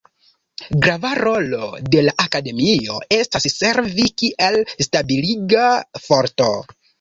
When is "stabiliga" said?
4.87-5.69